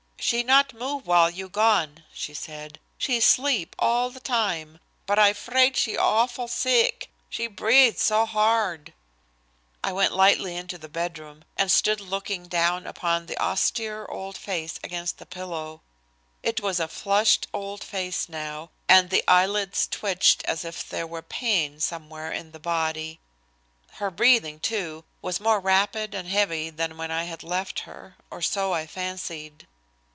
[0.23, 2.79] "She not move while you gone," she said.
[2.97, 4.77] "She sleep all time,
[5.07, 8.93] but I 'fraid she awful seeck, she breathe so hard."
[9.83, 14.79] I went lightly into the bedroom and stood looking down upon the austere old face
[14.83, 15.81] against the pillow.
[16.43, 21.23] It was a flushed old face now, and the eyelids twitched as if there were
[21.23, 23.19] pain somewhere in the body.
[23.93, 28.41] Her breathing, too, was more rapid and heavy than when I had left her, or
[28.43, 29.65] so I fancied.